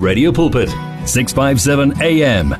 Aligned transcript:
Radio 0.00 0.32
Pulpit 0.32 0.68
657 1.04 2.00
AM 2.00 2.56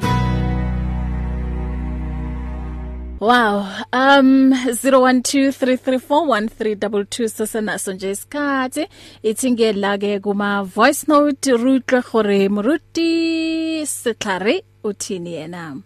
Wow 3.20 3.66
um 3.92 4.52
0123341322 4.52 7.28
sesenaso 7.28 7.92
nje 7.92 8.10
isikhathi. 8.10 8.88
Ithi 9.22 9.50
ngela 9.50 9.98
ke 9.98 10.20
kuma 10.20 10.62
voice 10.62 11.04
note 11.08 11.52
rutle 11.52 12.02
gore 12.12 12.48
moruti 12.48 13.86
setlhare 13.86 14.64
uthini 14.84 15.34
yena? 15.34 15.76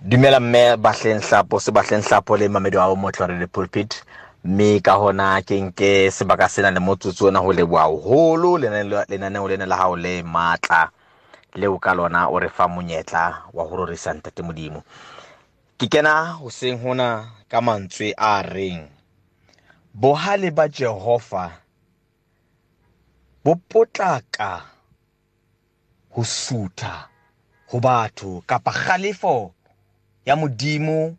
Dumela 0.00 0.40
mme 0.40 0.76
bahleng 0.76 1.20
hlapo 1.20 1.60
se 1.60 1.72
bahleng 1.72 2.02
hlapo 2.02 2.36
le 2.36 2.48
mamedi 2.48 2.76
wa 2.76 2.96
motlhare 2.96 3.38
le 3.38 3.46
pulpit. 3.46 4.02
Mme 4.44 4.80
ka 4.80 4.92
hona 5.00 5.40
ke 5.42 5.56
nke 5.60 6.10
sebaka 6.10 6.48
sena 6.48 6.70
le 6.70 6.80
motsotso 6.80 7.26
ona 7.26 7.38
ho 7.40 7.52
leboha 7.52 7.82
haholo 7.88 8.58
lenaneo 9.08 9.48
lena 9.48 9.66
la 9.66 9.76
hao 9.76 9.96
le 9.96 10.22
matla 10.22 10.90
leo 11.54 11.78
ka 11.78 11.94
lona 11.94 12.28
o 12.28 12.38
re 12.38 12.48
fa 12.48 12.68
monyetla 12.68 13.42
wa 13.52 13.64
ho 13.64 13.76
rorisa 13.76 14.12
ntate 14.12 14.42
modimo. 14.42 14.82
Ke 15.78 15.86
kena 15.88 16.36
hoseng 16.42 16.76
hona 16.82 17.08
ka 17.48 17.60
mantswe 17.60 18.12
a 18.16 18.42
reng? 18.42 18.84
Bohale 19.94 20.50
ba 20.50 20.68
jehova 20.68 21.50
bo 23.44 23.54
potlaka 23.68 24.60
ho 26.10 26.24
sutha 26.24 27.08
ho 27.72 27.80
batho 27.80 28.42
kapa 28.46 28.72
kgalefo 28.72 29.52
ya 30.26 30.36
modimo 30.36 31.16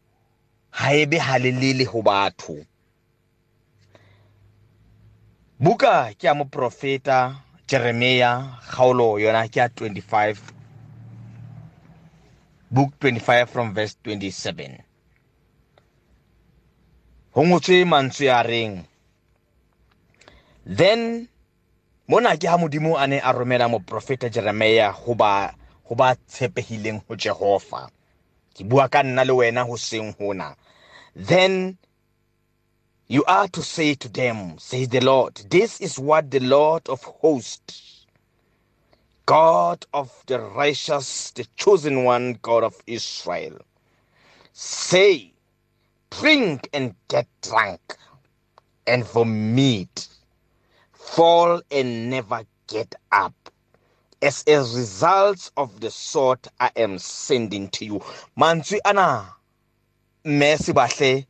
ha 0.71 0.93
ebe 0.93 1.17
halelele 1.17 1.85
ho 1.85 2.01
batho. 2.01 2.55
Buka 5.59 6.13
ke 6.17 6.27
ya 6.27 6.33
moprofeta 6.33 7.35
jeremia 7.67 8.59
kgaolo 8.69 9.19
yona 9.19 9.47
ke 9.47 9.59
ya 9.59 9.67
25 9.67 10.37
book 12.71 12.91
25 12.99 13.45
from 13.45 13.73
verse 13.73 13.95
27 14.03 14.79
ho 17.31 17.41
ngotswe 17.45 17.85
mantswe 17.85 18.31
a 18.31 18.43
reng 18.43 18.83
then 20.77 21.27
mona 22.07 22.37
ke 22.37 22.47
ha 22.47 22.57
modimo 22.57 22.97
a 22.97 23.07
ne 23.07 23.19
a 23.19 23.31
romela 23.31 23.67
moprofeta 23.67 24.29
jeremia 24.29 24.91
ho 24.91 25.15
ba 25.15 25.55
ho 25.85 25.95
ba 25.95 26.15
tshepehileng 26.15 27.01
ho 27.07 27.15
jehova. 27.15 27.89
Ke 28.55 28.63
bua 28.63 28.87
ka 28.89 29.03
nna 29.03 29.23
le 29.23 29.33
wena 29.33 29.63
hoseng 29.63 30.13
hona. 30.17 30.55
Then 31.15 31.77
You 33.07 33.23
are 33.25 33.47
to 33.49 33.61
say 33.61 33.93
to 33.95 34.09
them, 34.09 34.57
says 34.57 34.89
the 34.89 34.99
Lord, 34.99 35.35
this 35.51 35.79
is 35.79 35.99
what 35.99 36.31
the 36.31 36.39
Lord 36.39 36.89
of 36.89 37.03
hosts, 37.03 38.07
God 39.27 39.85
of 39.93 40.11
the 40.25 40.39
righteous, 40.39 41.29
the 41.31 41.45
chosen 41.55 42.03
one, 42.03 42.39
God 42.41 42.63
of 42.63 42.75
Israel, 42.87 43.59
say, 44.53 45.33
drink 46.09 46.67
and 46.73 46.95
get 47.07 47.27
drunk, 47.43 47.81
and 48.87 49.05
vomit, 49.05 50.07
fall 50.93 51.61
and 51.69 52.09
never 52.09 52.43
get 52.67 52.95
up. 53.11 53.35
As 54.21 54.43
a 54.47 54.57
result 54.57 55.51
of 55.57 55.79
the 55.79 55.91
sort 55.91 56.47
I 56.59 56.71
am 56.75 56.97
sending 56.97 57.69
to 57.69 57.85
you. 57.85 57.99
Mantswe 58.37 58.79
ana, 58.83 59.35
mme 60.25 60.57
bahle 60.73 61.27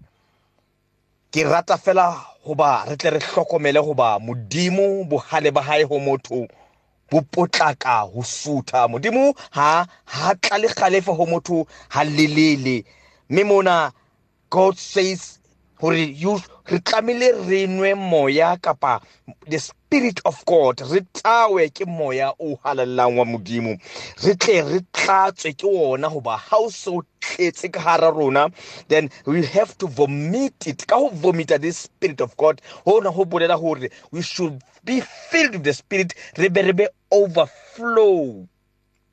ke 1.36 1.44
rata 1.44 1.76
fela 1.78 2.16
hoba 2.48 2.86
re 2.88 2.96
tle 2.96 3.10
re 3.10 3.20
hlokomele 3.20 3.80
hoba 3.80 4.20
modimo 4.20 5.04
bohale 5.04 5.52
ba 5.52 5.62
hae 5.62 5.84
ho 5.84 6.00
motho 6.00 6.48
bo 7.12 7.20
potlaka 7.22 8.08
ho 8.08 8.24
sutha. 8.24 8.88
Modimo 8.88 9.36
ha 9.52 9.86
ha 10.06 10.34
tla 10.36 10.58
le 10.58 10.70
khalefa 10.70 11.12
ho 11.12 11.26
motho 11.26 11.68
ha 11.90 12.04
lelele. 12.06 12.86
Mme 13.30 13.44
mona 13.44 13.92
god 14.50 14.78
says 14.78 15.40
hore 15.82 16.00
you 16.08 16.40
re 16.72 16.80
tlamile 16.80 17.28
re 17.50 17.68
nwe 17.68 17.96
moya 17.96 18.56
kapa 18.62 19.02
the 19.50 19.60
spirit 19.60 20.22
of 20.24 20.40
god 20.46 20.80
re 20.90 21.02
tawe 21.14 21.70
ke 21.70 21.86
moya 21.86 22.32
o 22.40 22.56
halallang 22.64 23.18
wa 23.18 23.26
modimo. 23.26 23.76
Re 24.24 24.36
tle 24.36 24.62
re 24.62 24.80
tlatswe 24.94 25.52
ke 25.52 25.68
ona 25.68 26.08
hoba 26.08 26.38
ha 26.38 26.58
o 26.58 26.70
so 26.70 27.04
tletse 27.36 27.72
ka 27.72 27.80
hara 27.80 28.12
rona 28.12 28.50
then 28.88 29.10
we 29.26 29.46
have 29.46 29.78
to 29.78 29.88
vomit 29.88 30.68
it. 30.68 30.88
Ka 30.88 30.98
ho 30.98 31.10
vomita 31.10 31.60
this 31.60 31.78
spirit 31.78 32.22
of 32.22 32.36
god 32.38 32.62
hona 32.86 33.14
ho 33.14 33.26
bolela 33.26 33.60
hore 33.60 33.90
we 34.12 34.22
should 34.22 34.62
be 34.84 35.02
filled 35.02 35.54
with 35.54 35.64
the 35.64 35.74
spirit 35.74 36.14
re 36.38 36.50
be 36.50 36.62
re 36.62 36.72
be 36.72 36.88
overflow. 37.12 38.48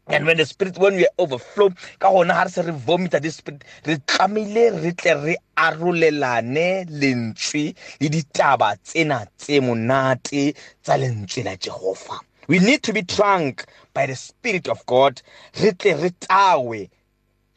And 0.08 0.26
when 0.26 0.36
the 0.36 0.46
spirit 0.46 0.76
when 0.78 0.96
we 0.96 1.06
overflow 1.18 1.70
ka 1.98 2.10
gona 2.10 2.34
ha 2.34 2.42
re 2.42 2.50
se 2.50 2.62
re 2.62 2.72
vomita 2.72 3.20
this 3.22 3.36
spirit 3.36 3.64
re 3.86 3.96
tlamile 4.06 4.82
re 4.82 4.92
tle 4.92 5.14
re 5.24 5.36
arolelane 5.56 6.86
lentswe 6.90 7.74
le 8.00 8.08
ditaba 8.08 8.76
tsena 8.82 9.26
tse 9.38 9.60
monate 9.60 10.54
tsa 10.82 10.98
lentswe 10.98 11.44
la 11.44 11.56
jehova. 11.56 12.20
We 12.48 12.58
need 12.58 12.82
to 12.82 12.92
be 12.92 13.02
drunk 13.02 13.64
by 13.94 14.06
the 14.06 14.16
spirit 14.16 14.68
of 14.68 14.84
god. 14.86 15.22
Re 15.62 15.72
tle 15.72 15.94
re 16.02 16.10
tawe 16.20 16.88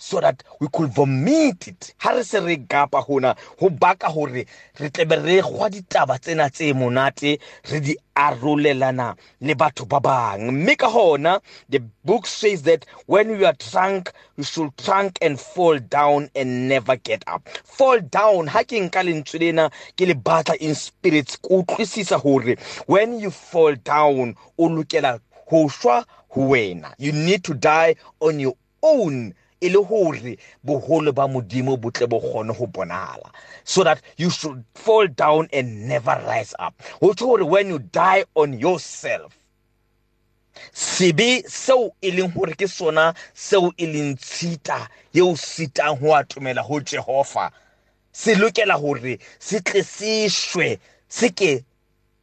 so 0.05 0.21
that 0.21 0.43
we 0.59 0.67
could 0.71 0.93
vomit 0.93 1.67
it. 1.67 1.93
Ha 1.97 2.11
re 2.11 2.23
se 2.23 2.39
re 2.39 2.57
gapa 2.57 3.01
hona 3.01 3.35
ho 3.59 3.69
baka 3.69 4.07
hore 4.07 4.45
re 4.79 4.89
tlebe 4.89 5.17
re 5.23 5.41
gwa 5.41 5.69
ditaba 5.69 6.19
tsena 6.19 6.49
tse 6.51 6.73
monate 6.73 7.39
re 7.71 7.79
di 7.79 7.95
arolelana 8.15 9.15
le 9.41 9.55
batho 9.55 9.87
ba 9.89 9.99
bang. 9.99 10.51
Mme 10.51 10.75
ka 10.77 10.89
hona 10.89 11.41
the 11.69 11.79
book 12.05 12.27
says 12.27 12.61
that 12.63 12.85
when 13.07 13.29
we 13.37 13.45
are 13.45 13.57
drunk 13.71 14.11
we 14.37 14.43
should 14.43 14.75
drunk 14.77 15.17
and 15.21 15.39
fall 15.39 15.79
down 15.79 16.29
and 16.35 16.69
never 16.69 16.95
get 16.97 17.23
up. 17.25 17.47
Fall 17.63 17.99
down 17.99 18.45
ha 18.47 18.61
ke 18.61 18.77
nka 18.85 19.01
lentswe 19.01 19.39
lena 19.39 19.71
ke 19.97 20.05
le 20.05 20.13
batla 20.13 20.55
in 20.57 20.75
spirits 20.75 21.37
ko 21.37 21.63
utlwisisa 21.63 22.19
hore 22.21 22.55
when 22.85 23.19
you 23.19 23.31
fall 23.31 23.73
down 23.73 24.35
o 24.59 24.69
lokela 24.69 25.19
ho 25.49 25.65
shwa 25.67 26.05
ho 26.29 26.41
wena. 26.41 26.93
You 26.99 27.11
need 27.11 27.43
to 27.45 27.55
die 27.55 27.95
on 28.19 28.39
your 28.39 28.53
own 28.83 29.33
e 29.61 29.69
le 29.69 29.79
hore 29.79 30.37
boholo 30.63 31.13
ba 31.13 31.27
modimo 31.27 31.77
bo 31.77 31.91
tle 31.91 32.07
bo 32.07 32.19
kgone 32.19 32.53
ho 32.53 32.65
bonala 32.67 33.31
so 33.63 33.83
that 33.83 34.01
you 34.17 34.29
should 34.29 34.63
fall 34.73 35.07
down 35.07 35.47
and 35.53 35.87
never 35.87 36.21
rise 36.27 36.53
up. 36.59 36.73
Ho 37.01 37.13
tsho 37.13 37.25
hore 37.25 37.45
when 37.45 37.67
you 37.67 37.79
die 37.79 38.23
on 38.35 38.53
yourself 38.59 39.37
sebe 40.71 41.43
seo 41.47 41.91
e 42.01 42.11
leng 42.11 42.31
hore 42.33 42.55
ke 42.55 42.67
sona 42.67 43.13
seo 43.33 43.71
e 43.77 43.85
leng 43.85 44.15
tshita 44.17 44.87
yeo 45.13 45.35
sitang 45.35 45.99
ho 45.99 46.15
atumela 46.15 46.61
ho 46.61 46.79
jehova 46.79 47.51
se 48.11 48.35
lokela 48.35 48.79
hore 48.79 49.19
se 49.39 49.59
tle 49.59 49.83
se 49.83 50.29
shwe 50.29 50.79
se 51.09 51.29
ke 51.29 51.63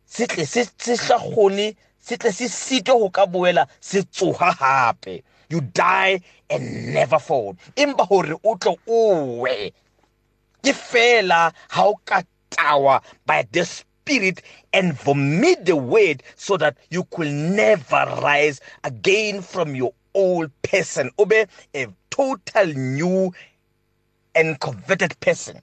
se 0.07 0.27
tle 0.27 0.47
se 0.47 0.65
hlagone 0.97 1.75
se 2.01 2.17
tle 2.17 2.33
se 2.33 2.49
sitwe 2.49 2.95
ho 2.95 3.11
ka 3.11 3.27
boela 3.27 3.67
se 3.81 4.03
tsoha 4.03 4.53
hape. 4.53 5.23
You 5.53 5.61
die 5.61 6.21
and 6.51 6.95
never 6.95 7.19
fall 7.19 7.57
empa 7.77 8.07
hore 8.07 8.35
o 8.43 8.57
tlo 8.57 8.77
o 8.89 9.41
we. 9.43 9.73
Ke 10.65 10.73
fela 10.73 11.53
ha 11.69 11.85
o 11.87 11.97
ka 12.05 12.23
tawa 12.51 13.03
by 13.27 13.47
the 13.53 13.65
spirit 13.65 14.43
and 14.73 14.95
vomit 14.95 15.65
the 15.65 15.77
word 15.77 16.23
so 16.37 16.57
that 16.57 16.77
you 16.91 17.05
could 17.05 17.29
never 17.29 18.05
rise 18.23 18.61
again 18.85 19.43
from 19.43 19.75
your 19.77 19.93
old 20.15 20.51
person. 20.63 21.11
Obe 21.19 21.49
a 21.75 21.87
total 22.11 22.67
new 22.67 23.33
and 24.35 24.59
converted 24.61 25.19
person. 25.21 25.61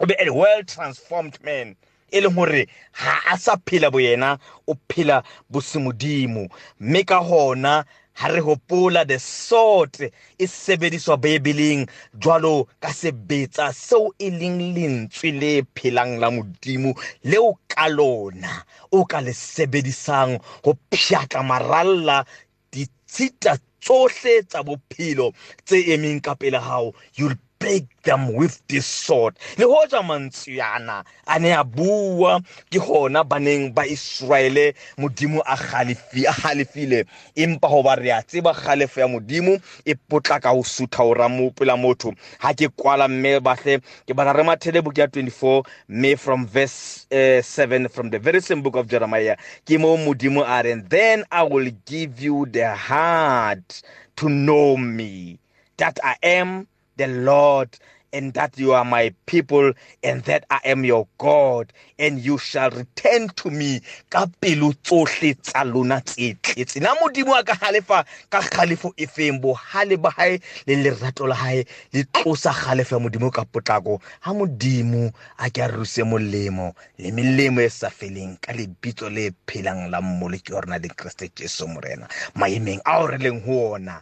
Obe 0.00 0.12
a 0.18 0.30
well 0.30 0.62
transformed 0.64 1.42
man. 1.42 1.76
E 2.10 2.20
leng 2.20 2.34
hore 2.34 2.66
ha 2.92 3.12
a 3.32 3.38
sa 3.38 3.56
phela 3.66 3.90
boyena 3.90 4.38
o 4.66 4.74
phela 4.88 5.22
bosemodimo 5.50 6.48
mme 6.80 7.04
ka 7.04 7.18
hona 7.20 7.84
ha 8.18 8.28
re 8.28 8.40
hopola 8.40 9.04
the 9.06 9.18
sword 9.18 10.10
e 10.38 10.46
sebediswa 10.46 11.16
bebeleng 11.16 11.86
jwalo 12.18 12.66
ka 12.80 12.90
sebetsa 12.92 13.72
seo 13.72 14.10
e 14.18 14.30
leng 14.30 14.74
lentswe 14.74 15.30
le 15.40 15.52
phelang 15.74 16.18
la 16.18 16.30
modimo 16.30 16.94
leo 17.24 17.58
ka 17.68 17.88
lona 17.88 18.64
o 18.90 19.04
ka 19.04 19.20
le 19.20 19.32
sebedisang 19.32 20.38
ho 20.64 20.74
pšhatla 20.90 21.42
maralla 21.42 22.24
ditshita 22.72 23.58
tsohle 23.80 24.42
tsa 24.42 24.62
bophelo 24.66 25.32
tse 25.64 25.78
emeng 25.94 26.20
ka 26.20 26.34
pele 26.34 26.58
hao. 26.58 26.92
You'll 27.14 27.38
break 27.58 27.86
them 28.02 28.34
with 28.34 28.60
this 28.68 28.86
sword. 28.86 29.36
Le 29.58 29.64
hoja 29.66 30.02
mantsuyana 30.02 31.04
a 31.26 31.38
ne 31.38 31.52
a 31.52 31.64
bua 31.64 32.40
ke 32.70 32.78
hona 32.78 33.24
baneng 33.24 33.74
ba 33.74 33.82
Israele 33.86 34.74
modimo 34.98 35.40
a 35.46 35.56
halefile 35.56 37.06
empa 37.36 37.68
ho 37.68 37.82
ba 37.82 37.96
re 37.98 38.10
a 38.10 38.22
tseba 38.22 38.54
khalefo 38.54 39.00
ya 39.00 39.08
modimo 39.08 39.60
e 39.84 39.94
potlaka 39.94 40.50
ho 40.50 40.62
sutha 40.62 41.04
o 41.04 41.14
ramu 41.14 41.54
pela 41.54 41.76
motho. 41.76 42.14
Ha 42.40 42.52
ke 42.54 42.68
kwala 42.76 43.08
mme 43.08 43.40
bahle 43.40 43.80
ke 44.06 44.14
bana 44.14 44.32
re 44.32 44.42
mathele 44.44 44.82
book 44.82 44.98
ya 44.98 45.06
24 45.06 45.64
me 45.88 46.14
from 46.14 46.46
verse 46.46 47.06
uh, 47.12 47.42
7 47.42 47.88
from 47.88 48.10
the 48.10 48.18
very 48.18 48.40
same 48.40 48.62
book 48.62 48.76
of 48.76 48.88
Jeremiah. 48.88 49.36
Ke 49.66 49.78
mo 49.78 49.96
modimo 49.96 50.44
a 50.46 50.62
re 50.62 50.74
then 50.88 51.24
i 51.30 51.42
will 51.42 51.70
give 51.86 52.20
you 52.20 52.46
the 52.46 52.74
heart 52.74 53.82
to 54.16 54.28
know 54.28 54.76
me 54.76 55.38
that 55.76 55.98
i 56.04 56.16
am 56.22 56.66
the 56.98 57.08
Lord 57.08 57.70
and 58.12 58.32
that 58.34 58.58
you 58.58 58.72
are 58.72 58.84
my 58.86 59.14
people 59.26 59.72
and 60.02 60.22
that 60.24 60.44
I 60.50 60.60
am 60.64 60.84
your 60.84 61.06
God 61.18 61.72
and 61.98 62.18
you 62.18 62.38
shall 62.38 62.70
return 62.70 63.28
to 63.36 63.50
me 63.50 63.80
ka 64.10 64.26
pelo 64.40 64.72
tsohle 64.84 65.34
tsa 65.42 65.64
lona 65.64 66.00
tse 66.00 66.34
tletse. 66.42 66.80
Na 66.80 66.94
modimo 66.96 67.38
a 67.38 67.44
ka 67.44 67.54
halefa 67.54 68.06
ka 68.30 68.40
khalefo 68.40 68.92
e 68.96 69.06
feng? 69.06 69.40
Bo 69.40 69.54
hale 69.54 69.96
ba 69.98 70.10
hae 70.10 70.40
le 70.66 70.76
lerato 70.84 71.28
la 71.28 71.34
hae 71.34 71.64
le 71.92 72.04
tlosa 72.04 72.52
khalefo 72.52 72.96
ya 72.96 73.00
modimo 73.04 73.30
ka 73.32 73.44
potlako. 73.44 74.00
Ha 74.22 74.32
modimo 74.32 75.12
a 75.38 75.50
ke 75.50 75.68
ruse 75.72 76.02
molemo 76.04 76.74
le 76.98 77.10
melemo 77.12 77.60
e 77.60 77.68
sa 77.68 77.90
feleng 77.90 78.40
ka 78.40 78.52
lebitso 78.52 79.10
le 79.12 79.30
phelang 79.46 79.90
la 79.90 80.00
mmole 80.00 80.38
ke 80.40 80.54
rona 80.56 80.78
le 80.78 80.88
Kriste 80.88 81.28
Jesu 81.36 81.68
morena. 81.68 82.08
Maemeng 82.36 82.80
a 82.86 83.02
o 83.02 83.06
re 83.06 83.18
leng 83.18 83.44
ho 83.44 83.74
ona 83.76 84.00